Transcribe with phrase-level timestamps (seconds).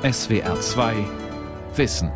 [0.00, 0.94] SWR 2
[1.74, 2.12] Wissen.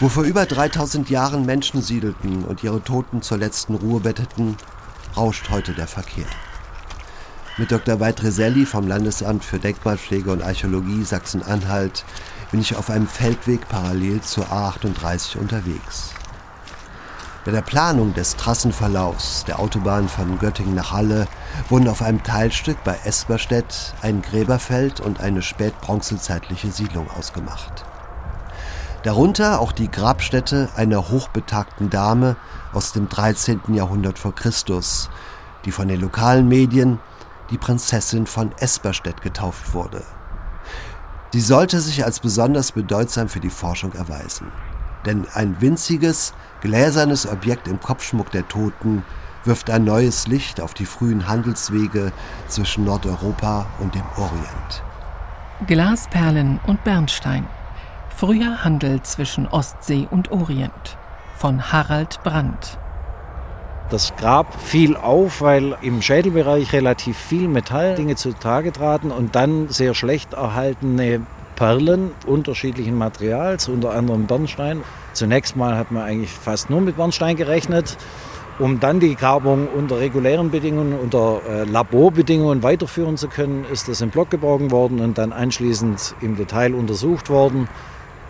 [0.00, 4.56] Wo vor über 3000 Jahren Menschen siedelten und ihre Toten zur letzten Ruhe betteten,
[5.14, 6.24] rauscht heute der Verkehr.
[7.58, 8.00] Mit Dr.
[8.00, 12.06] Weidreselli vom Landesamt für Denkmalpflege und Archäologie Sachsen-Anhalt
[12.50, 16.15] bin ich auf einem Feldweg parallel zur A38 unterwegs.
[17.46, 21.28] Bei der Planung des Trassenverlaufs der Autobahn von Göttingen nach Halle
[21.68, 27.84] wurden auf einem Teilstück bei Esperstedt ein Gräberfeld und eine spätbronzezeitliche Siedlung ausgemacht.
[29.04, 32.34] Darunter auch die Grabstätte einer hochbetagten Dame
[32.72, 33.60] aus dem 13.
[33.74, 35.08] Jahrhundert vor Christus,
[35.64, 36.98] die von den lokalen Medien
[37.50, 40.02] die Prinzessin von Esperstedt getauft wurde.
[41.32, 44.50] Sie sollte sich als besonders bedeutsam für die Forschung erweisen.
[45.04, 49.04] Denn ein winziges, gläsernes Objekt im Kopfschmuck der Toten
[49.44, 52.12] wirft ein neues Licht auf die frühen Handelswege
[52.48, 54.82] zwischen Nordeuropa und dem Orient.
[55.66, 57.46] Glasperlen und Bernstein.
[58.14, 60.98] Früher Handel zwischen Ostsee und Orient.
[61.36, 62.78] Von Harald Brandt.
[63.88, 69.94] Das Grab fiel auf, weil im Schädelbereich relativ viel Metalldinge zutage traten und dann sehr
[69.94, 71.20] schlecht erhaltene
[71.56, 74.82] Perlen unterschiedlichen Materials, unter anderem Bernstein.
[75.14, 77.96] Zunächst mal hat man eigentlich fast nur mit Bernstein gerechnet.
[78.58, 84.00] Um dann die Grabung unter regulären Bedingungen, unter äh, Laborbedingungen weiterführen zu können, ist das
[84.00, 87.68] im Block geborgen worden und dann anschließend im Detail untersucht worden.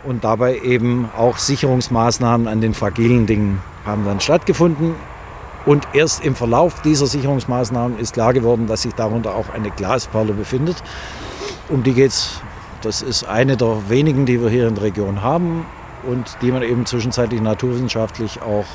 [0.03, 4.95] Und dabei eben auch Sicherungsmaßnahmen an den fragilen Dingen haben dann stattgefunden.
[5.65, 10.33] Und erst im Verlauf dieser Sicherungsmaßnahmen ist klar geworden, dass sich darunter auch eine Glasperle
[10.33, 10.77] befindet.
[11.69, 12.41] Um die geht es.
[12.83, 15.67] Das ist eine der wenigen, die wir hier in der Region haben
[16.05, 18.67] und die man eben zwischenzeitlich naturwissenschaftlich auch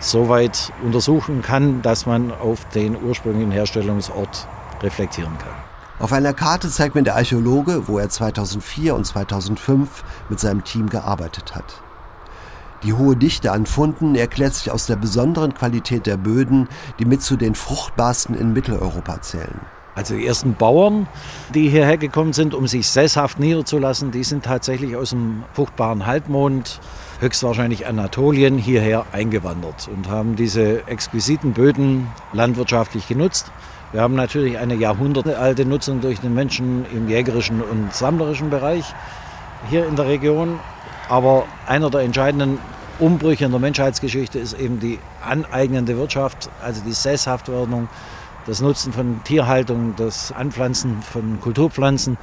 [0.00, 4.46] so weit untersuchen kann, dass man auf den ursprünglichen Herstellungsort
[4.82, 5.54] reflektieren kann.
[5.98, 10.90] Auf einer Karte zeigt mir der Archäologe, wo er 2004 und 2005 mit seinem Team
[10.90, 11.82] gearbeitet hat.
[12.82, 17.22] Die hohe Dichte an Funden erklärt sich aus der besonderen Qualität der Böden, die mit
[17.22, 19.60] zu den fruchtbarsten in Mitteleuropa zählen.
[19.96, 21.08] Also die ersten Bauern,
[21.54, 26.80] die hierher gekommen sind, um sich sesshaft niederzulassen, die sind tatsächlich aus dem fruchtbaren Halbmond,
[27.20, 33.50] höchstwahrscheinlich Anatolien, hierher eingewandert und haben diese exquisiten Böden landwirtschaftlich genutzt.
[33.92, 38.84] Wir haben natürlich eine jahrhundertealte Nutzung durch den Menschen im jägerischen und sammlerischen Bereich
[39.70, 40.60] hier in der Region.
[41.08, 42.58] Aber einer der entscheidenden
[42.98, 47.88] Umbrüche in der Menschheitsgeschichte ist eben die aneignende Wirtschaft, also die Sesshaftwerdung,
[48.46, 52.16] das Nutzen von Tierhaltung, das Anpflanzen von Kulturpflanzen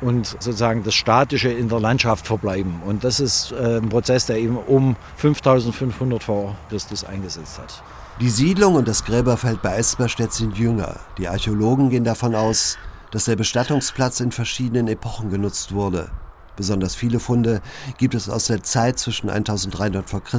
[0.00, 2.80] und sozusagen das Statische in der Landschaft verbleiben.
[2.86, 7.82] Und das ist äh, ein Prozess, der eben um 5500 vor Christus eingesetzt hat.
[8.20, 10.96] Die Siedlung und das Gräberfeld bei Esperstedt sind jünger.
[11.18, 12.76] Die Archäologen gehen davon aus,
[13.10, 16.10] dass der Bestattungsplatz in verschiedenen Epochen genutzt wurde.
[16.56, 17.62] Besonders viele Funde
[17.96, 20.20] gibt es aus der Zeit zwischen 1300 v.
[20.20, 20.38] Chr.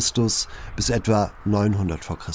[0.76, 2.16] bis etwa 900 v.
[2.16, 2.32] Chr.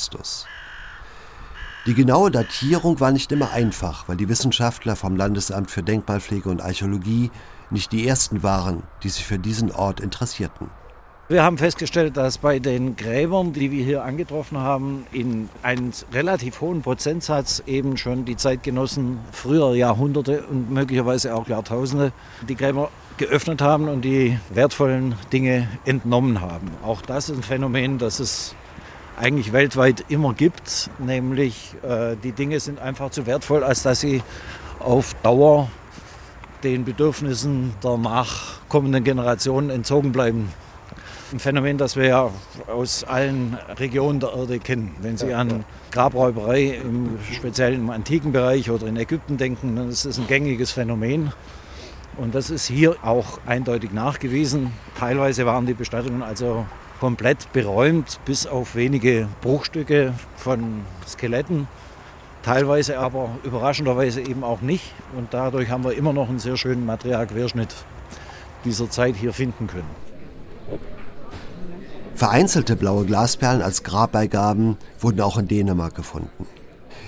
[1.86, 6.60] Die genaue Datierung war nicht immer einfach, weil die Wissenschaftler vom Landesamt für Denkmalpflege und
[6.60, 7.30] Archäologie
[7.70, 10.68] nicht die ersten waren, die sich für diesen Ort interessierten.
[11.28, 16.60] Wir haben festgestellt, dass bei den Gräbern, die wir hier angetroffen haben, in einem relativ
[16.60, 22.10] hohen Prozentsatz eben schon die Zeitgenossen früher Jahrhunderte und möglicherweise auch Jahrtausende
[22.48, 26.68] die Gräber geöffnet haben und die wertvollen Dinge entnommen haben.
[26.84, 28.56] Auch das ist ein Phänomen, das es
[29.16, 34.22] eigentlich weltweit immer gibt, nämlich äh, die Dinge sind einfach zu wertvoll, als dass sie
[34.78, 35.68] auf Dauer
[36.62, 40.52] den Bedürfnissen der nachkommenden Generationen entzogen bleiben.
[41.32, 42.30] Ein Phänomen, das wir ja
[42.68, 44.94] aus allen Regionen der Erde kennen.
[45.00, 50.04] Wenn Sie an Grabräuberei, im, speziell im antiken Bereich oder in Ägypten denken, dann ist
[50.04, 51.32] es ein gängiges Phänomen.
[52.16, 54.72] Und das ist hier auch eindeutig nachgewiesen.
[54.98, 56.64] Teilweise waren die Bestattungen also
[57.00, 61.68] komplett beräumt, bis auf wenige Bruchstücke von Skeletten.
[62.42, 64.92] Teilweise aber überraschenderweise eben auch nicht.
[65.16, 67.74] Und dadurch haben wir immer noch einen sehr schönen Materialquerschnitt
[68.64, 70.06] dieser Zeit hier finden können.
[72.14, 76.46] Vereinzelte blaue Glasperlen als Grabbeigaben wurden auch in Dänemark gefunden.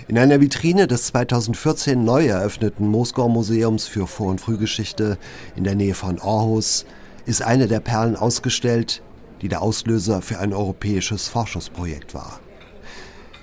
[0.06, 5.18] In einer Vitrine des 2014 neu eröffneten Moskau Museums für Vor- und Frühgeschichte
[5.54, 6.84] in der Nähe von Aarhus
[7.26, 9.02] ist eine der Perlen ausgestellt,
[9.42, 12.40] die der Auslöser für ein europäisches Forschungsprojekt war.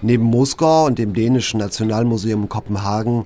[0.01, 3.25] Neben Moskau und dem dänischen Nationalmuseum Kopenhagen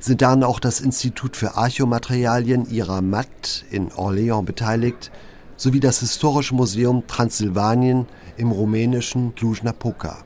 [0.00, 5.10] sind dann auch das Institut für Archomaterialien Ira Matt in Orléans beteiligt
[5.56, 8.06] sowie das Historische Museum Transsilvanien
[8.36, 10.18] im rumänischen Cluj-Napoca.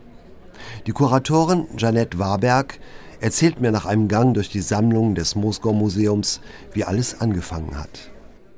[0.86, 2.78] Die Kuratorin Janette Warberg
[3.20, 6.40] erzählt mir nach einem Gang durch die Sammlung des Moskau Museums,
[6.72, 8.11] wie alles angefangen hat.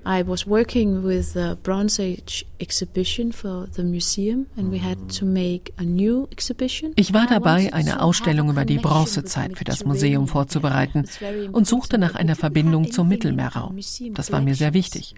[0.07, 5.25] I was working with the Bronze Age exhibition for the museum and we had to
[5.25, 6.93] make a new exhibition.
[6.97, 11.05] Ich war dabei, eine Ausstellung über die Bronzezeit für das Museum vorzubereiten
[11.53, 13.79] und suchte nach einer Verbindung zum Mittelmeerraum.
[14.13, 15.15] Das war mir sehr wichtig.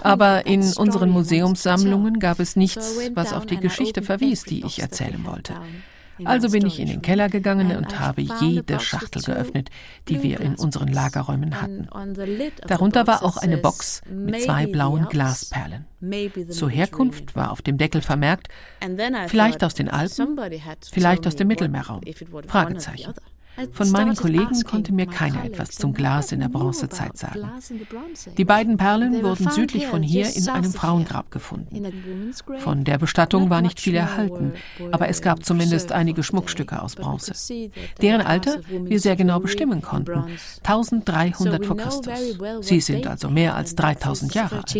[0.00, 5.24] Aber in unseren Museumssammlungen gab es nichts, was auf die Geschichte verwies, die ich erzählen
[5.24, 5.54] wollte.
[6.24, 9.70] Also bin ich in den Keller gegangen und habe jede Schachtel geöffnet,
[10.08, 11.88] die wir in unseren Lagerräumen hatten.
[12.66, 15.86] Darunter war auch eine Box mit zwei blauen Glasperlen.
[16.50, 18.48] Zur Herkunft war auf dem Deckel vermerkt,
[19.28, 20.38] vielleicht aus den Alpen,
[20.90, 22.00] vielleicht aus dem Mittelmeerraum.
[22.46, 23.14] Fragezeichen.
[23.72, 27.48] Von meinen Kollegen konnte mir keiner etwas zum Glas in der Bronzezeit sagen.
[28.36, 32.32] Die beiden Perlen wurden südlich von hier in einem Frauengrab gefunden.
[32.58, 34.52] Von der Bestattung war nicht viel erhalten,
[34.92, 37.32] aber es gab zumindest einige Schmuckstücke aus Bronze,
[38.00, 40.24] deren Alter wir sehr genau bestimmen konnten,
[40.62, 42.38] 1300 vor Christus.
[42.60, 44.74] Sie sind also mehr als 3000 Jahre alt.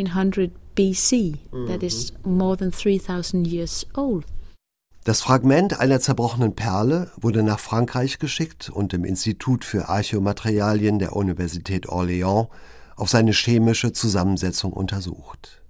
[5.02, 11.16] Das Fragment einer zerbrochenen Perle wurde nach Frankreich geschickt und im Institut für Archäomaterialien der
[11.16, 12.48] Universität Orléans
[12.96, 15.62] auf seine chemische Zusammensetzung untersucht.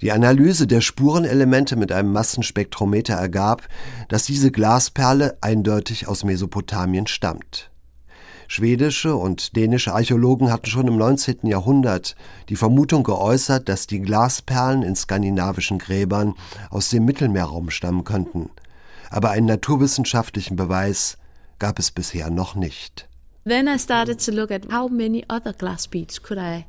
[0.00, 3.68] Die Analyse der Spurenelemente mit einem Massenspektrometer ergab,
[4.08, 7.70] dass diese Glasperle eindeutig aus Mesopotamien stammt.
[8.48, 11.46] Schwedische und dänische Archäologen hatten schon im 19.
[11.46, 12.16] Jahrhundert
[12.48, 16.34] die Vermutung geäußert, dass die Glasperlen in skandinavischen Gräbern
[16.70, 18.50] aus dem Mittelmeerraum stammen könnten.
[19.10, 21.18] Aber einen naturwissenschaftlichen Beweis
[21.58, 23.08] gab es bisher noch nicht.
[23.44, 26.66] Then I started to look at how many other glass beads could I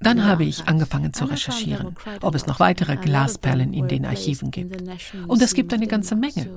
[0.00, 4.82] dann habe ich angefangen zu recherchieren, ob es noch weitere Glasperlen in den Archiven gibt.
[5.26, 6.48] Und es gibt eine ganze Menge.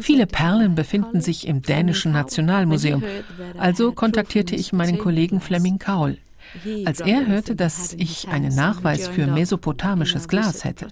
[0.00, 3.02] Viele Perlen befinden sich im dänischen Nationalmuseum.
[3.58, 6.18] Also kontaktierte ich meinen Kollegen Fleming Kaul.
[6.84, 10.88] Als er hörte, dass ich einen Nachweis für mesopotamisches Glas hätte,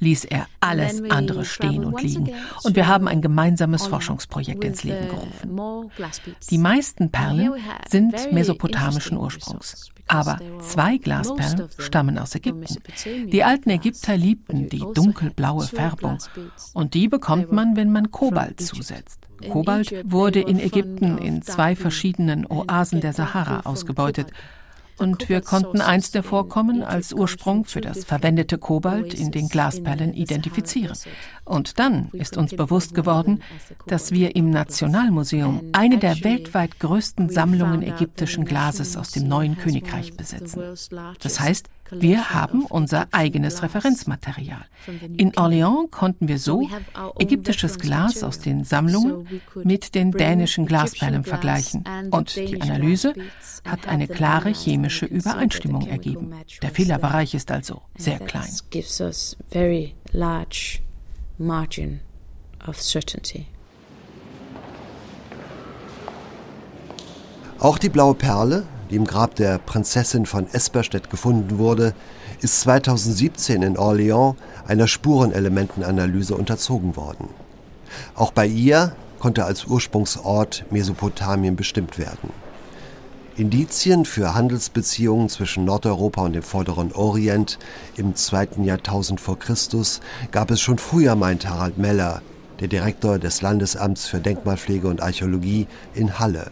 [0.00, 2.30] ließ er alles andere stehen und liegen
[2.64, 5.90] und wir haben ein gemeinsames Forschungsprojekt ins Leben gerufen.
[6.50, 7.54] Die meisten Perlen
[7.88, 9.90] sind mesopotamischen Ursprungs.
[10.08, 12.76] Aber zwei Glasperlen stammen aus Ägypten.
[13.04, 16.18] Die alten Ägypter liebten die dunkelblaue Färbung
[16.74, 19.20] und die bekommt man, wenn man Kobalt zusetzt.
[19.50, 24.30] Kobalt wurde in Ägypten in zwei verschiedenen Oasen der Sahara ausgebeutet
[24.98, 30.14] und wir konnten eins der Vorkommen als Ursprung für das verwendete Kobalt in den Glasperlen
[30.14, 30.96] identifizieren.
[31.44, 33.42] Und dann ist uns bewusst geworden,
[33.86, 40.16] dass wir im Nationalmuseum eine der weltweit größten Sammlungen ägyptischen Glases aus dem neuen Königreich
[40.16, 40.62] besitzen.
[41.20, 44.64] Das heißt, wir haben unser eigenes Referenzmaterial.
[45.16, 46.68] In Orléans konnten wir so
[47.18, 49.26] ägyptisches Glas aus den Sammlungen
[49.62, 51.84] mit den dänischen Glasperlen vergleichen.
[52.10, 53.14] Und die Analyse
[53.64, 56.32] hat eine klare chemische Übereinstimmung ergeben.
[56.62, 58.48] Der Fehlerbereich ist also sehr klein.
[67.58, 71.94] Auch die blaue Perle die im Grab der Prinzessin von Esperstedt gefunden wurde,
[72.40, 74.34] ist 2017 in Orléans
[74.66, 77.28] einer Spurenelementenanalyse unterzogen worden.
[78.14, 82.30] Auch bei ihr konnte als Ursprungsort Mesopotamien bestimmt werden.
[83.36, 87.58] Indizien für Handelsbeziehungen zwischen Nordeuropa und dem Vorderen Orient
[87.96, 90.00] im zweiten Jahrtausend vor Christus
[90.30, 92.22] gab es schon früher, meint Harald Meller,
[92.60, 96.50] der Direktor des Landesamts für Denkmalpflege und Archäologie in Halle.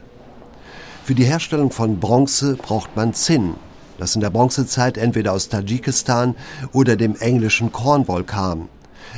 [1.05, 3.57] Für die Herstellung von Bronze braucht man Zinn,
[3.99, 6.35] das in der Bronzezeit entweder aus Tadschikistan
[6.73, 8.71] oder dem englischen Cornwall kam.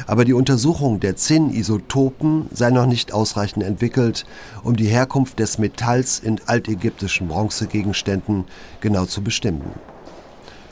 [0.08, 4.26] Aber die Untersuchung der Zinn-Isotopen sei noch nicht ausreichend entwickelt,
[4.64, 8.46] um die Herkunft des Metalls in altägyptischen Bronzegegenständen
[8.80, 9.70] genau zu bestimmen.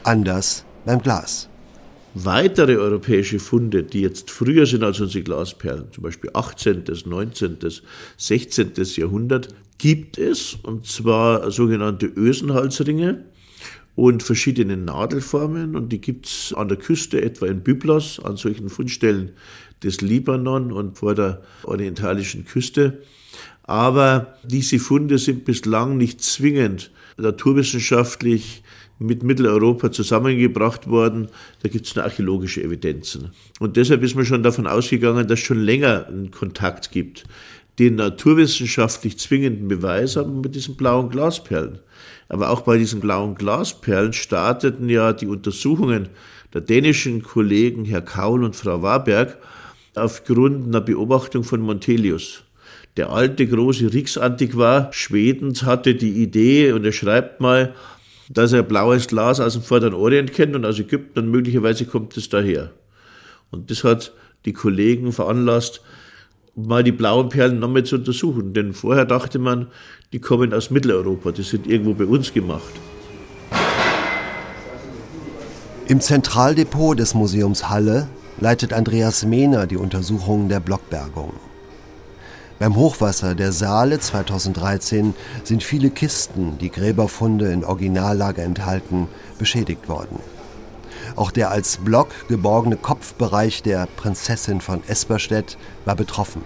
[0.02, 1.48] Anders beim Glas.
[2.16, 7.58] Weitere europäische Funde, die jetzt früher sind als unsere Glasperlen, zum Beispiel 18., 19.,
[8.16, 8.72] 16.
[8.96, 13.24] Jahrhundert, gibt es, und zwar sogenannte Ösenhalsringe
[13.94, 15.76] und verschiedene Nadelformen.
[15.76, 19.32] Und die gibt es an der Küste, etwa in Byblos, an solchen Fundstellen
[19.82, 23.02] des Libanon und vor der orientalischen Küste.
[23.62, 28.62] Aber diese Funde sind bislang nicht zwingend naturwissenschaftlich
[28.98, 31.28] mit Mitteleuropa zusammengebracht worden.
[31.62, 33.30] Da gibt es archäologische Evidenzen.
[33.58, 37.24] Und deshalb ist man schon davon ausgegangen, dass es schon länger einen Kontakt gibt
[37.78, 41.80] den naturwissenschaftlich zwingenden Beweis haben mit diesen blauen Glasperlen.
[42.28, 46.08] Aber auch bei diesen blauen Glasperlen starteten ja die Untersuchungen
[46.52, 49.38] der dänischen Kollegen Herr Kaul und Frau Warberg
[49.94, 52.44] aufgrund einer Beobachtung von Montelius.
[52.96, 57.74] Der alte große Rixantiquar Schwedens hatte die Idee, und er schreibt mal,
[58.28, 62.16] dass er blaues Glas aus dem Vorderen Orient kennt und aus Ägypten und möglicherweise kommt
[62.16, 62.70] es daher.
[63.50, 64.12] Und das hat
[64.44, 65.82] die Kollegen veranlasst,
[66.56, 68.52] mal die blauen Perlen nochmal zu untersuchen.
[68.52, 69.68] Denn vorher dachte man,
[70.12, 72.72] die kommen aus Mitteleuropa, die sind irgendwo bei uns gemacht.
[75.86, 78.08] Im Zentraldepot des Museums Halle
[78.40, 81.34] leitet Andreas Mehner die Untersuchungen der Blockbergung.
[82.58, 89.08] Beim Hochwasser der Saale 2013 sind viele Kisten, die Gräberfunde in Originallage enthalten,
[89.38, 90.20] beschädigt worden.
[91.16, 96.42] Auch der als Block geborgene Kopfbereich der Prinzessin von Esperstedt war betroffen.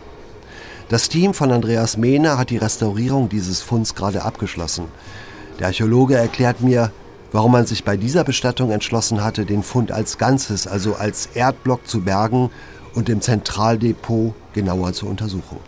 [0.89, 4.87] Das Team von Andreas Mehner hat die Restaurierung dieses Funds gerade abgeschlossen.
[5.59, 6.93] Der Archäologe erklärt mir,
[7.33, 11.87] warum man sich bei dieser Bestattung entschlossen hatte, den Fund als Ganzes, also als Erdblock
[11.87, 12.51] zu bergen
[12.95, 15.59] und im Zentraldepot genauer zu untersuchen.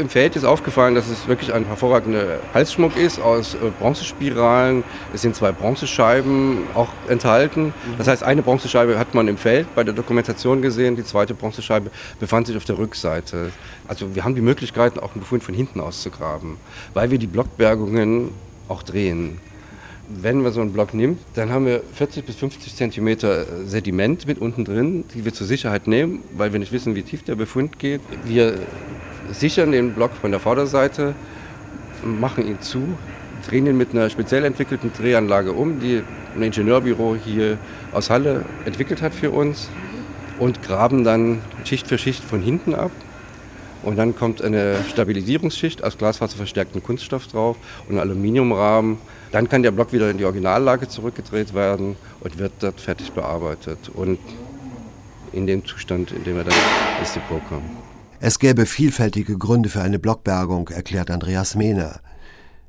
[0.00, 4.82] Im Feld ist aufgefallen, dass es wirklich ein hervorragender Halsschmuck ist aus äh, Bronzespiralen.
[5.12, 7.74] Es sind zwei Bronzescheiben auch enthalten.
[7.98, 11.90] Das heißt, eine Bronzescheibe hat man im Feld bei der Dokumentation gesehen, die zweite Bronzescheibe
[12.18, 13.52] befand sich auf der Rückseite.
[13.88, 16.56] Also wir haben die Möglichkeit, auch einen Befund von hinten auszugraben,
[16.94, 18.30] weil wir die Blockbergungen
[18.68, 19.38] auch drehen
[20.12, 24.38] wenn man so einen Block nimmt, dann haben wir 40 bis 50 Zentimeter Sediment mit
[24.38, 27.78] unten drin, die wir zur Sicherheit nehmen, weil wir nicht wissen, wie tief der Befund
[27.78, 28.00] geht.
[28.24, 28.58] Wir
[29.32, 31.14] sichern den Block von der Vorderseite,
[32.04, 32.96] machen ihn zu,
[33.46, 36.02] drehen ihn mit einer speziell entwickelten Drehanlage um, die
[36.34, 37.58] ein Ingenieurbüro hier
[37.92, 39.68] aus Halle entwickelt hat für uns
[40.38, 42.92] und graben dann Schicht für Schicht von hinten ab.
[43.82, 47.56] Und dann kommt eine Stabilisierungsschicht aus glasfaserverstärktem Kunststoff drauf
[47.88, 48.98] und Aluminiumrahmen
[49.32, 53.78] dann kann der Block wieder in die Originallage zurückgedreht werden und wird dort fertig bearbeitet
[53.94, 54.18] und
[55.32, 56.54] in dem Zustand, in dem er dann
[56.98, 57.79] ins Depot kommt.
[58.22, 62.00] Es gäbe vielfältige Gründe für eine Blockbergung, erklärt Andreas Mehner.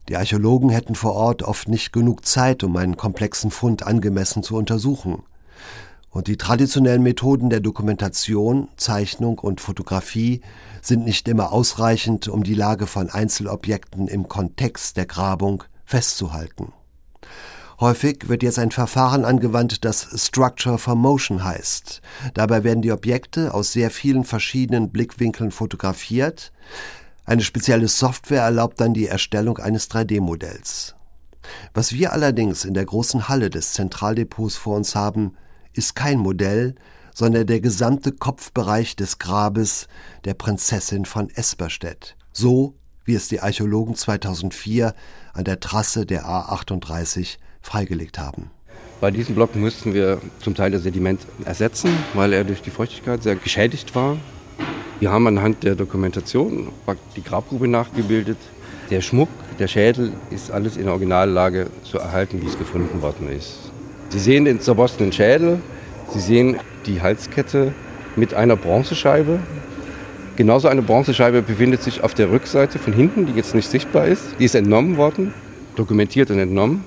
[0.08, 4.55] Die Archäologen hätten vor Ort oft nicht genug Zeit, um einen komplexen Fund angemessen zu
[4.55, 5.24] untersuchen.
[6.10, 10.39] Und die traditionellen Methoden der Dokumentation, Zeichnung und Fotografie
[10.81, 16.72] sind nicht immer ausreichend, um die Lage von Einzelobjekten im Kontext der Grabung festzuhalten.
[17.82, 22.04] Häufig wird jetzt ein Verfahren angewandt, das Structure for Motion heißt.
[22.36, 26.52] Dabei werden die Objekte aus sehr vielen verschiedenen Blickwinkeln fotografiert.
[27.26, 30.94] Eine spezielle Software erlaubt dann die Erstellung eines 3D-Modells.
[31.74, 35.36] Was wir allerdings in der großen Halle des Zentraldepots vor uns haben,
[35.74, 36.76] ist kein Modell,
[37.16, 39.88] sondern der gesamte Kopfbereich des Grabes
[40.24, 42.16] der Prinzessin von Esperstedt.
[42.32, 44.94] So wie es die Archäologen 2004
[45.34, 48.50] an der Trasse der A38 freigelegt haben.
[49.00, 53.24] Bei diesem Block mussten wir zum Teil das Sediment ersetzen, weil er durch die Feuchtigkeit
[53.24, 54.18] sehr geschädigt war.
[55.00, 56.70] Wir haben anhand der Dokumentation
[57.15, 58.38] die Grabgrube nachgebildet.
[58.91, 63.30] Der Schmuck, der Schädel ist alles in der Originallage so erhalten, wie es gefunden worden
[63.30, 63.72] ist.
[64.10, 65.60] Sie sehen den zerborstenen Schädel,
[66.13, 67.74] Sie sehen die Halskette
[68.15, 69.39] mit einer Bronzescheibe,
[70.41, 74.24] Genauso eine Bronzescheibe befindet sich auf der Rückseite von hinten, die jetzt nicht sichtbar ist.
[74.39, 75.34] Die ist entnommen worden,
[75.75, 76.84] dokumentiert und entnommen.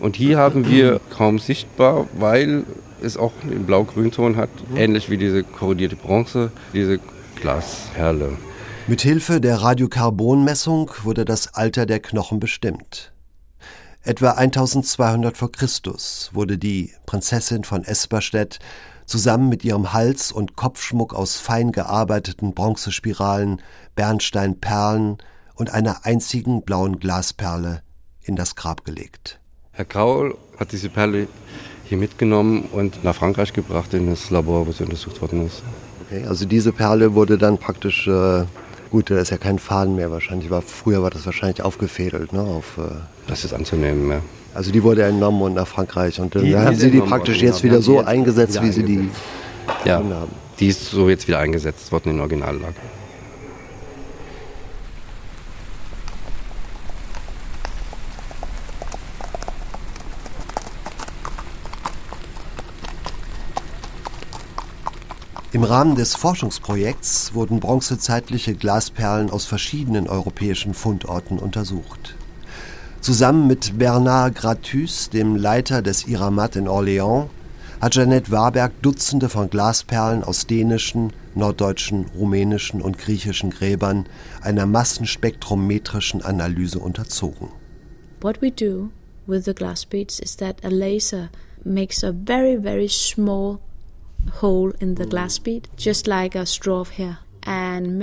[0.00, 2.64] Und hier haben wir kaum sichtbar, weil
[3.02, 6.98] es auch einen blau-grünton hat, ähnlich wie diese korrodierte Bronze, diese
[7.40, 8.36] Glasperle.
[8.86, 13.12] Mithilfe der Radiokarbonmessung wurde das Alter der Knochen bestimmt.
[14.02, 15.48] Etwa 1200 v.
[15.48, 15.68] Chr.
[16.32, 18.58] wurde die Prinzessin von Esperstedt
[19.04, 23.60] zusammen mit ihrem Hals- und Kopfschmuck aus fein gearbeiteten Bronzespiralen,
[23.94, 25.18] Bernsteinperlen
[25.54, 27.82] und einer einzigen blauen Glasperle
[28.22, 29.40] in das Grab gelegt.
[29.78, 31.28] Herr Kraul hat diese Perle
[31.84, 35.62] hier mitgenommen und nach Frankreich gebracht in das Labor, wo sie untersucht worden ist.
[36.04, 38.42] Okay, also diese Perle wurde dann praktisch, äh,
[38.90, 42.32] gut, da ist ja kein Faden mehr wahrscheinlich, war, früher war das wahrscheinlich aufgefädelt.
[42.32, 42.90] Ne, auf, äh
[43.28, 44.20] das ist anzunehmen, ja.
[44.52, 46.20] Also die wurde entnommen und nach Frankreich.
[46.20, 49.08] Und dann die, haben sie die praktisch jetzt wieder so eingesetzt, wieder wie sie die
[49.84, 50.12] ja, haben.
[50.58, 52.74] Die ist so jetzt wieder eingesetzt worden in Originallage.
[65.50, 72.16] Im Rahmen des Forschungsprojekts wurden bronzezeitliche Glasperlen aus verschiedenen europäischen Fundorten untersucht.
[73.00, 77.28] Zusammen mit Bernard Gratus, dem Leiter des Iramat in Orléans,
[77.80, 84.04] hat Jeanette Warberg Dutzende von Glasperlen aus dänischen, norddeutschen, rumänischen und griechischen Gräbern
[84.42, 87.48] einer massenspektrometrischen Analyse unterzogen.
[88.20, 88.90] What we do
[89.26, 91.30] with the glass beads is that a laser
[91.64, 93.60] makes a very very small
[94.40, 97.18] hole in the glass bead, just like a straw of hair.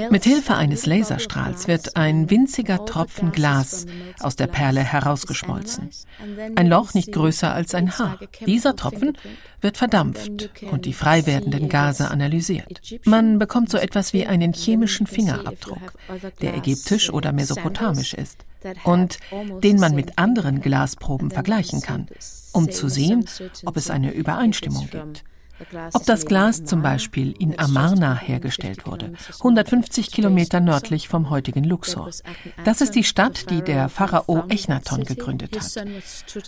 [0.09, 3.85] Mit Hilfe eines Laserstrahls wird ein winziger Tropfen Glas
[4.19, 5.91] aus der Perle herausgeschmolzen.
[6.55, 8.19] Ein Loch nicht größer als ein Haar.
[8.47, 9.15] Dieser Tropfen
[9.61, 12.81] wird verdampft und die frei werdenden Gase analysiert.
[13.03, 15.93] Man bekommt so etwas wie einen chemischen Fingerabdruck,
[16.41, 18.45] der ägyptisch oder mesopotamisch ist
[18.83, 19.19] und
[19.63, 22.07] den man mit anderen Glasproben vergleichen kann,
[22.51, 23.25] um zu sehen,
[23.65, 25.23] ob es eine Übereinstimmung gibt.
[25.93, 32.09] Ob das Glas zum Beispiel in Amarna hergestellt wurde, 150 Kilometer nördlich vom heutigen Luxor.
[32.63, 35.87] Das ist die Stadt, die der Pharao Echnaton gegründet hat.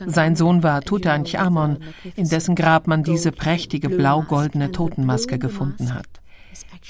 [0.05, 1.77] Sein Sohn war Tutanchamun,
[2.15, 6.07] in dessen Grab man diese prächtige blau-goldene Totenmaske gefunden hat.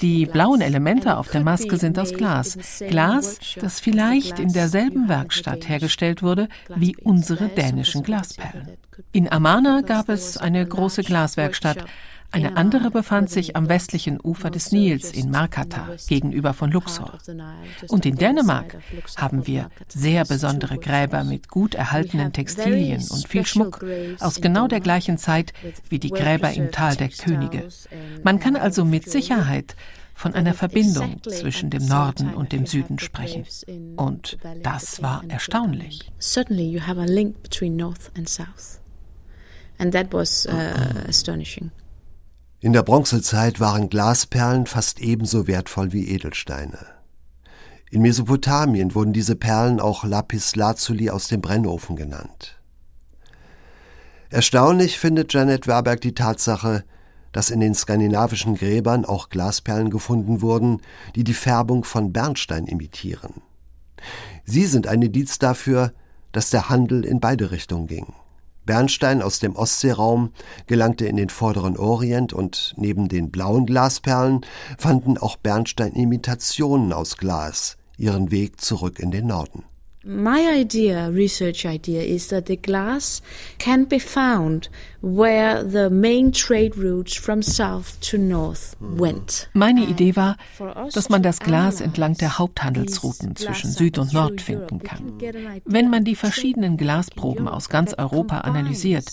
[0.00, 2.56] Die blauen Elemente auf der Maske sind aus Glas.
[2.88, 8.76] Glas, das vielleicht in derselben Werkstatt hergestellt wurde wie unsere dänischen Glasperlen.
[9.12, 11.84] In Amana gab es eine große Glaswerkstatt.
[12.30, 17.18] Eine andere befand sich am westlichen Ufer des Nils in Markata gegenüber von Luxor.
[17.88, 18.76] Und in Dänemark
[19.16, 23.84] haben wir sehr besondere Gräber mit gut erhaltenen Textilien und viel Schmuck
[24.20, 25.52] aus genau der gleichen Zeit
[25.88, 27.68] wie die Gräber im Tal der Könige.
[28.22, 29.74] Man kann also mit Sicherheit
[30.14, 33.46] von einer Verbindung zwischen dem Norden und dem Süden sprechen.
[33.96, 36.10] Und das war erstaunlich.
[36.20, 38.80] Certainly you have a link between north and south.
[39.78, 41.70] And that was uh, astonishing.
[42.60, 46.78] In der Bronzezeit waren Glasperlen fast ebenso wertvoll wie Edelsteine.
[47.90, 52.58] In Mesopotamien wurden diese Perlen auch Lapis Lazuli aus dem Brennofen genannt.
[54.30, 56.84] Erstaunlich findet Janet Werberg die Tatsache,
[57.30, 60.82] dass in den skandinavischen Gräbern auch Glasperlen gefunden wurden,
[61.14, 63.40] die die Färbung von Bernstein imitieren.
[64.44, 65.92] Sie sind ein Indiz dafür,
[66.32, 68.14] dass der Handel in beide Richtungen ging.
[68.68, 70.30] Bernstein aus dem Ostseeraum
[70.66, 74.42] gelangte in den vorderen Orient und neben den blauen Glasperlen
[74.76, 79.64] fanden auch Bernsteinimitationen aus Glas ihren Weg zurück in den Norden.
[80.10, 83.20] My idea, research idea, is that the glass
[83.58, 84.70] can be found
[85.02, 89.50] where the main trade routes from south to north went.
[89.52, 90.38] Meine Idee war,
[90.94, 95.20] dass man das Glas entlang der Haupthandelsrouten zwischen Süd und Nord finden kann.
[95.66, 99.04] Wenn man die verschiedenen Glasproben aus ganz Europa analysiert,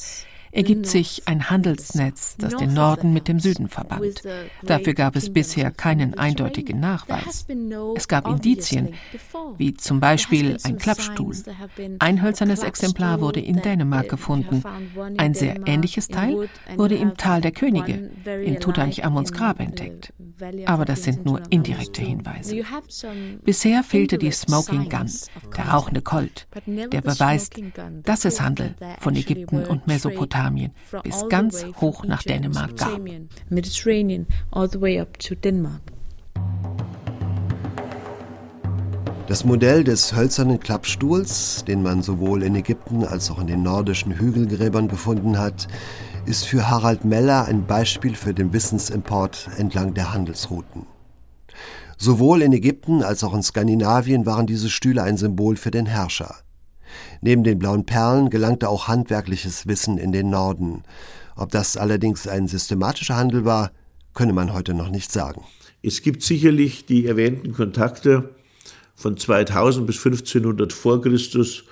[0.52, 4.22] ergibt sich ein Handelsnetz, das den Norden mit dem Süden verband.
[4.64, 7.46] Dafür gab es bisher keinen eindeutigen Nachweis.
[7.96, 8.94] Es gab Indizien,
[9.58, 11.36] wie zum Beispiel ein Klappstuhl.
[12.00, 14.64] Ein hölzernes Exemplar wurde in Dänemark gefunden.
[15.18, 18.12] Ein sehr ähnliches Teil wurde im Tal der Könige
[18.44, 20.14] in Tutanchamuns Grab entdeckt.
[20.66, 22.64] Aber das sind nur indirekte Hinweise.
[23.44, 25.12] Bisher fehlte die Smoking Gun,
[25.58, 27.56] der rauchende Colt, der beweist,
[28.04, 30.45] dass es Handel von Ägypten und Mesopotamien
[31.04, 33.02] bis ganz hoch nach Dänemark gab.
[39.28, 44.20] Das Modell des hölzernen Klappstuhls, den man sowohl in Ägypten als auch in den nordischen
[44.20, 45.68] Hügelgräbern gefunden hat,
[46.28, 50.86] ist für Harald Meller ein Beispiel für den Wissensimport entlang der Handelsrouten.
[51.98, 56.36] Sowohl in Ägypten als auch in Skandinavien waren diese Stühle ein Symbol für den Herrscher.
[57.26, 60.84] Neben den blauen Perlen gelangte auch handwerkliches Wissen in den Norden.
[61.36, 63.72] Ob das allerdings ein systematischer Handel war,
[64.14, 65.44] könne man heute noch nicht sagen.
[65.82, 68.36] Es gibt sicherlich die erwähnten Kontakte
[68.94, 71.64] von 2000 bis 1500 vor Christus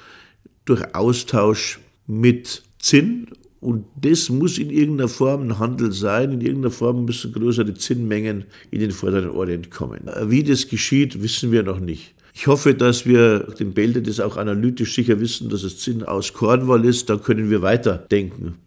[0.65, 3.27] durch Austausch mit Zinn
[3.59, 8.45] und das muss in irgendeiner Form ein Handel sein, in irgendeiner Form müssen größere Zinnmengen
[8.71, 10.09] in den vorderen Orient kommen.
[10.23, 12.15] Wie das geschieht, wissen wir noch nicht.
[12.33, 16.33] Ich hoffe, dass wir den Bälde das auch analytisch sicher wissen, dass es Zinn aus
[16.33, 18.57] Cornwall ist, dann können wir weiterdenken.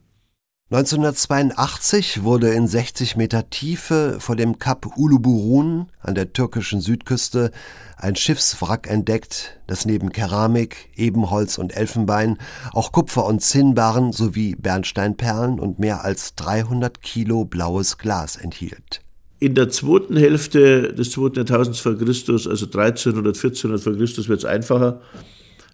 [0.69, 7.53] 1982 wurde in 60 Meter Tiefe vor dem Kap Uluburun an der türkischen Südküste
[7.97, 12.39] ein Schiffswrack entdeckt, das neben Keramik, Ebenholz und Elfenbein
[12.73, 19.06] auch Kupfer- und Zinnbarren sowie Bernsteinperlen und mehr als 300 Kilo blaues Glas enthielt.
[19.39, 24.39] In der zweiten Hälfte des zweiten Jahrtausends vor Christus, also 1300, 1400 vor Christus, wird
[24.39, 25.03] es einfacher.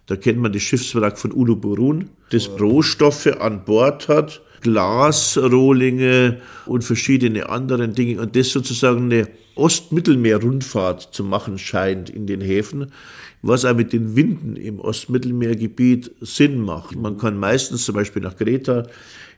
[0.05, 7.47] Da kennt man das Schiffswrack von Uluburun, das Rohstoffe an Bord hat, Glasrohlinge und verschiedene
[7.49, 12.91] andere Dinge und das sozusagen eine Ostmittelmeer-Rundfahrt zu machen scheint in den Häfen,
[13.41, 16.97] was auch mit den Winden im Ostmittelmeergebiet Sinn macht.
[16.97, 18.87] Man kann meistens zum Beispiel nach Kreta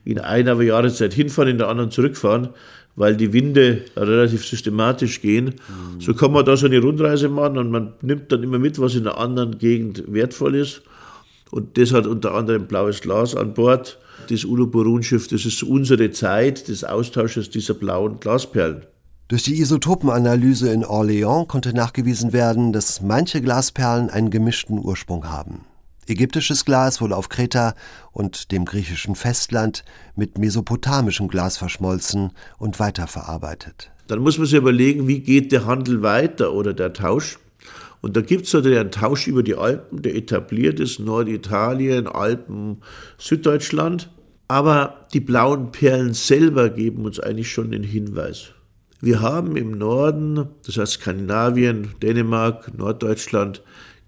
[0.03, 2.49] in einer Jahreszeit hinfahren, in der anderen zurückfahren,
[2.95, 5.45] weil die Winde relativ systematisch gehen.
[5.67, 6.01] Mhm.
[6.01, 8.95] So kann man da so eine Rundreise machen und man nimmt dann immer mit, was
[8.95, 10.81] in der anderen Gegend wertvoll ist.
[11.51, 13.99] Und das hat unter anderem blaues Glas an Bord.
[14.29, 18.86] Das Uluburun-Schiff, das ist unsere Zeit des Austausches dieser blauen Glasperlen.
[19.27, 25.65] Durch die Isotopenanalyse in Orléans konnte nachgewiesen werden, dass manche Glasperlen einen gemischten Ursprung haben.
[26.08, 27.74] Ägyptisches Glas wurde auf Kreta
[28.12, 29.84] und dem griechischen Festland
[30.15, 33.91] mit mesopotamischem Glas verschmolzen und weiterverarbeitet.
[34.08, 37.39] Dann muss man sich überlegen, wie geht der Handel weiter oder der Tausch.
[38.02, 42.84] Und da gibt es natürlich einen Tausch über die Alpen, der etabliert ist, Norditalien, Alpen,
[43.18, 44.12] Süddeutschland.
[44.48, 48.52] Aber die blauen Perlen selber geben uns eigentlich schon den Hinweis.
[49.02, 53.63] Wir haben im Norden, das heißt Skandinavien, Dänemark, Norddeutschland,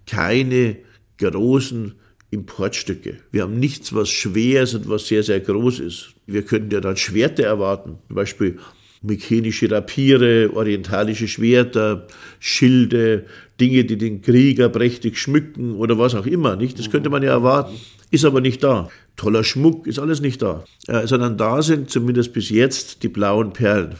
[0.06, 0.78] keine
[1.17, 1.93] großen
[2.30, 3.17] Importstücke.
[3.32, 6.10] Wir haben nichts, was schwer ist und was sehr, sehr groß ist.
[6.25, 8.60] Wir könnten ja dann Schwerte erwarten, zum Beispiel
[9.01, 12.08] mykenische Rapiere, orientalische Schwerter,
[12.39, 13.25] Schilde,
[13.60, 16.77] Dinge, die den Krieger prächtig schmücken oder was auch immer, nicht?
[16.80, 17.75] Das könnte man ja erwarten.
[18.10, 18.89] Ist aber nicht da.
[19.15, 20.63] Toller Schmuck ist alles nicht da.
[20.88, 23.95] Äh, sondern da sind zumindest bis jetzt die blauen Perlen.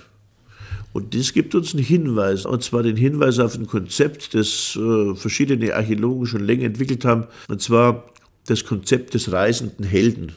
[0.98, 5.14] Und das gibt uns einen Hinweis, und zwar den Hinweis auf ein Konzept, das äh,
[5.14, 8.06] verschiedene Archäologen schon länger entwickelt haben, und zwar
[8.48, 10.32] das Konzept des reisenden Helden.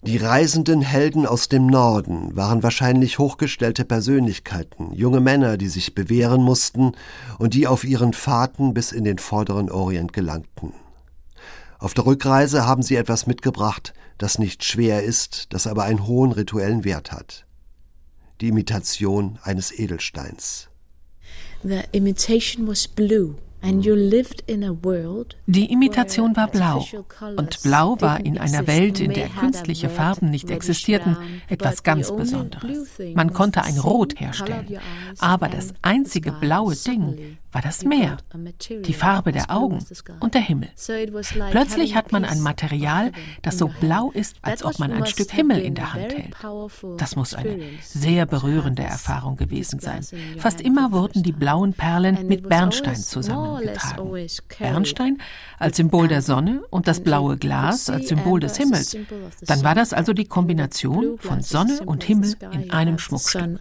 [0.00, 6.40] Die reisenden Helden aus dem Norden waren wahrscheinlich hochgestellte Persönlichkeiten, junge Männer, die sich bewähren
[6.40, 6.92] mussten
[7.38, 10.72] und die auf ihren Fahrten bis in den vorderen Orient gelangten.
[11.78, 16.32] Auf der Rückreise haben sie etwas mitgebracht, das nicht schwer ist, das aber einen hohen
[16.32, 17.44] rituellen Wert hat.
[18.40, 20.68] Die Imitation eines Edelsteins.
[21.64, 23.34] The imitation was blue.
[25.46, 26.86] Die Imitation war blau
[27.36, 31.16] und blau war in einer Welt, in der künstliche Farben nicht existierten,
[31.48, 32.88] etwas ganz Besonderes.
[33.14, 34.78] Man konnte ein Rot herstellen,
[35.18, 38.18] aber das einzige blaue Ding war das Meer,
[38.86, 39.84] die Farbe der Augen
[40.20, 40.68] und der Himmel.
[41.50, 43.10] Plötzlich hat man ein Material,
[43.42, 46.36] das so blau ist, als ob man ein Stück Himmel in der Hand hält.
[46.98, 50.06] Das muss eine sehr berührende Erfahrung gewesen sein.
[50.38, 54.28] Fast immer wurden die blauen Perlen mit Bernstein zusammengetragen.
[54.60, 55.18] Bernstein
[55.58, 58.96] als Symbol der Sonne und das blaue Glas als Symbol des Himmels.
[59.40, 63.58] Dann war das also die Kombination von Sonne und Himmel in einem Schmuckstück.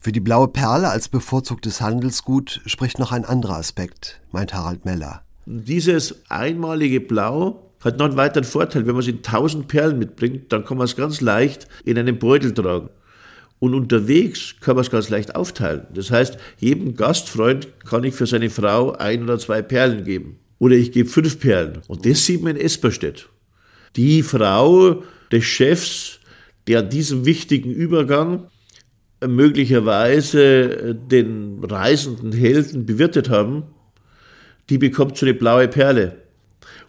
[0.00, 5.22] Für die blaue Perle als bevorzugtes Handelsgut spricht noch ein anderer Aspekt, meint Harald Meller.
[5.44, 8.86] Dieses einmalige Blau hat noch einen weiteren Vorteil.
[8.86, 12.16] Wenn man es in tausend Perlen mitbringt, dann kann man es ganz leicht in einem
[12.16, 12.90] Beutel tragen.
[13.58, 15.88] Und unterwegs kann man es ganz leicht aufteilen.
[15.92, 20.38] Das heißt, jedem Gastfreund kann ich für seine Frau ein oder zwei Perlen geben.
[20.60, 21.80] Oder ich gebe fünf Perlen.
[21.88, 23.28] Und das sieht man in Esperstedt.
[23.96, 26.20] Die Frau des Chefs,
[26.68, 28.48] der an diesem wichtigen Übergang
[29.26, 33.64] möglicherweise den reisenden Helden bewirtet haben,
[34.70, 36.16] die bekommt so eine blaue Perle.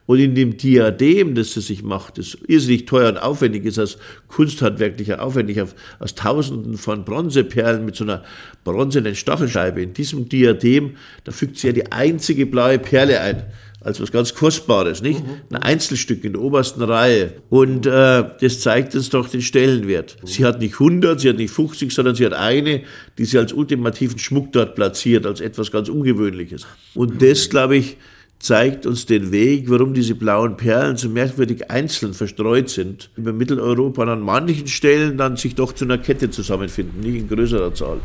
[0.06, 4.00] Und in dem Diadem, das sie sich macht, das irrsinnig teuer und aufwendig ist, als
[4.28, 5.62] kunsthandwerklicher aufwendig,
[6.00, 8.24] aus Tausenden von Bronzeperlen mit so einer
[8.63, 13.44] bronzenen Stachelscheibe, in diesem Diadem, da fügt sie ja die einzige blaue Perle ein
[13.82, 15.24] als was ganz Kostbares, nicht?
[15.24, 15.56] Mhm.
[15.56, 17.34] Ein Einzelstück in der obersten Reihe.
[17.50, 20.18] Und äh, das zeigt uns doch den Stellenwert.
[20.24, 22.82] Sie hat nicht 100, sie hat nicht 50, sondern sie hat eine,
[23.18, 26.68] die sie als ultimativen Schmuck dort platziert, als etwas ganz Ungewöhnliches.
[26.94, 27.98] Und das, glaube ich,
[28.39, 33.10] zeigt uns den Weg, warum diese blauen Perlen so merkwürdig einzeln verstreut sind.
[33.15, 37.74] Über Mitteleuropa an manchen Stellen dann sich doch zu einer Kette zusammenfinden, nicht in größerer
[37.74, 38.00] Zahl.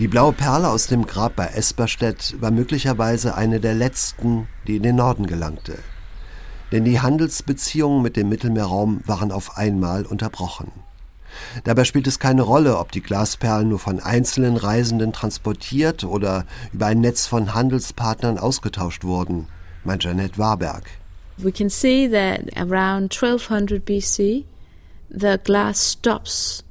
[0.00, 4.82] Die blaue Perle aus dem Grab bei Esperstedt war möglicherweise eine der letzten, die in
[4.82, 5.76] den Norden gelangte.
[6.72, 10.72] Denn die Handelsbeziehungen mit dem Mittelmeerraum waren auf einmal unterbrochen.
[11.64, 16.86] Dabei spielt es keine Rolle, ob die Glasperlen nur von einzelnen Reisenden transportiert oder über
[16.86, 19.48] ein Netz von Handelspartnern ausgetauscht wurden,
[19.84, 20.84] meint Janet Warberg.
[21.36, 24.46] We can see that around 1200 BC
[25.10, 26.64] the glass stops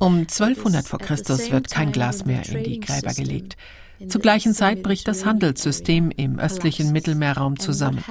[0.00, 3.56] um 1200 vor Christus wird kein Glas mehr in die Gräber gelegt.
[4.08, 8.02] Zur gleichen Zeit bricht das Handelssystem im östlichen Mittelmeerraum zusammen.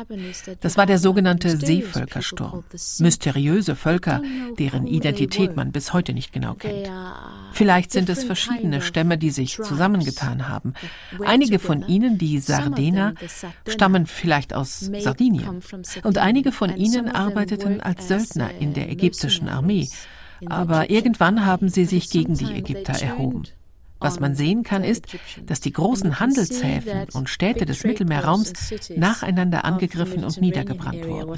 [0.59, 2.63] Das war der sogenannte Seevölkersturm.
[2.99, 4.21] Mysteriöse Völker,
[4.59, 6.91] deren Identität man bis heute nicht genau kennt.
[7.53, 10.73] Vielleicht sind es verschiedene Stämme, die sich zusammengetan haben.
[11.25, 13.13] Einige von ihnen, die Sardener,
[13.67, 15.61] stammen vielleicht aus Sardinien.
[16.03, 19.87] Und einige von ihnen arbeiteten als Söldner in der ägyptischen Armee.
[20.45, 23.43] Aber irgendwann haben sie sich gegen die Ägypter erhoben.
[23.99, 25.07] Was man sehen kann, ist,
[25.45, 28.53] dass die großen Handelshäfen und Städte des Mittelmeerraums
[28.95, 31.29] nacheinander angegriffen und niedergebrannt wurden.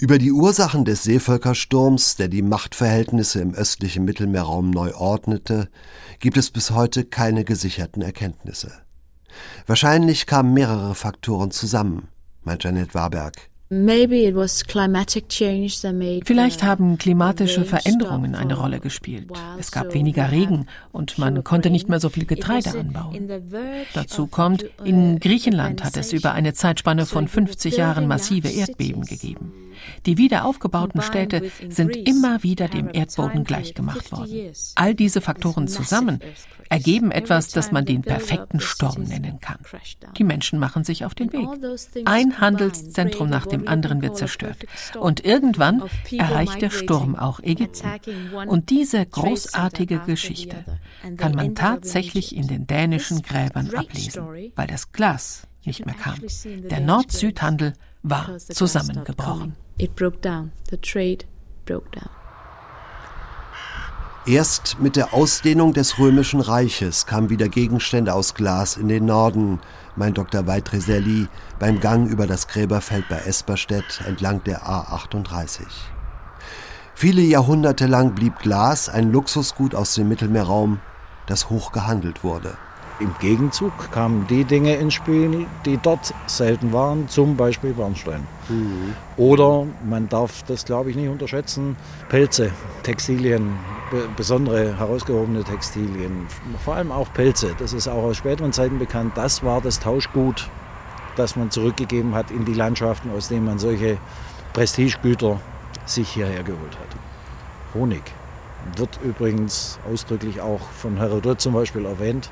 [0.00, 5.68] Über die Ursachen des Seevölkersturms, der die Machtverhältnisse im östlichen Mittelmeerraum neu ordnete,
[6.20, 8.70] gibt es bis heute keine gesicherten Erkenntnisse.
[9.66, 12.08] Wahrscheinlich kamen mehrere Faktoren zusammen,
[12.42, 13.47] meint Janet Warberg.
[16.24, 19.28] Vielleicht haben klimatische Veränderungen eine Rolle gespielt.
[19.58, 23.28] Es gab weniger Regen und man konnte nicht mehr so viel Getreide anbauen.
[23.92, 29.52] Dazu kommt, in Griechenland hat es über eine Zeitspanne von 50 Jahren massive Erdbeben gegeben.
[30.06, 34.52] Die wiederaufgebauten Städte sind immer wieder dem Erdboden gleichgemacht worden.
[34.74, 36.20] All diese Faktoren zusammen
[36.68, 39.58] ergeben etwas, das man den perfekten Sturm nennen kann.
[40.16, 41.48] Die Menschen machen sich auf den Weg.
[42.04, 44.66] Ein Handelszentrum nach dem anderen wird zerstört.
[44.98, 45.82] Und irgendwann
[46.16, 47.88] erreicht der Sturm auch Ägypten.
[48.46, 50.64] Und diese großartige Geschichte
[51.16, 56.20] kann man tatsächlich in den dänischen Gräbern ablesen, weil das Glas nicht mehr kam.
[56.70, 59.56] Der Nord-Süd-Handel war zusammengebrochen.
[64.26, 69.58] Erst mit der Ausdehnung des Römischen Reiches kamen wieder Gegenstände aus Glas in den Norden,
[69.98, 70.46] meint Dr.
[70.46, 75.62] Weitreselli beim Gang über das Gräberfeld bei Esperstedt entlang der A38.
[76.94, 80.80] Viele Jahrhunderte lang blieb Glas ein Luxusgut aus dem Mittelmeerraum,
[81.26, 82.56] das hoch gehandelt wurde.
[83.00, 88.26] Im Gegenzug kamen die Dinge ins Spiel, die dort selten waren, zum Beispiel Bernstein.
[88.48, 88.94] Mhm.
[89.16, 91.76] Oder, man darf das glaube ich nicht unterschätzen,
[92.08, 92.50] Pelze,
[92.82, 93.56] Textilien,
[94.16, 96.26] besondere herausgehobene Textilien,
[96.64, 97.54] vor allem auch Pelze.
[97.58, 99.12] Das ist auch aus späteren Zeiten bekannt.
[99.14, 100.48] Das war das Tauschgut,
[101.14, 103.98] das man zurückgegeben hat in die Landschaften, aus denen man solche
[104.54, 105.40] Prestigegüter
[105.86, 106.96] sich hierher geholt hat.
[107.74, 108.02] Honig
[108.76, 112.30] wird übrigens ausdrücklich auch von Herodot zum Beispiel erwähnt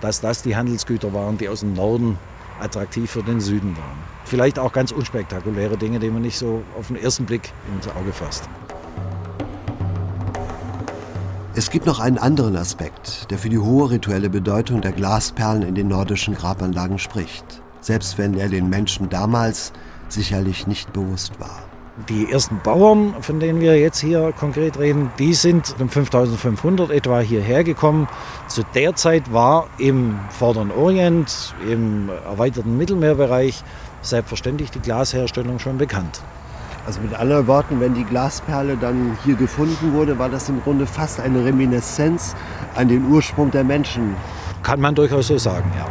[0.00, 2.18] dass das die Handelsgüter waren, die aus dem Norden
[2.60, 3.98] attraktiv für den Süden waren.
[4.24, 8.12] Vielleicht auch ganz unspektakuläre Dinge, die man nicht so auf den ersten Blick ins Auge
[8.12, 8.48] fasst.
[11.54, 15.74] Es gibt noch einen anderen Aspekt, der für die hohe rituelle Bedeutung der Glasperlen in
[15.74, 17.44] den nordischen Grabanlagen spricht,
[17.80, 19.72] selbst wenn er den Menschen damals
[20.08, 21.69] sicherlich nicht bewusst war.
[22.08, 27.20] Die ersten Bauern, von denen wir jetzt hier konkret reden, die sind um 5500 etwa
[27.20, 28.08] hierher gekommen.
[28.48, 33.62] Zu der Zeit war im Vorderen Orient, im erweiterten Mittelmeerbereich,
[34.02, 36.22] selbstverständlich die Glasherstellung schon bekannt.
[36.86, 40.86] Also mit anderen Worten, wenn die Glasperle dann hier gefunden wurde, war das im Grunde
[40.86, 42.34] fast eine Reminiszenz
[42.74, 44.16] an den Ursprung der Menschen.
[44.62, 45.86] Kann man durchaus so sagen, ja.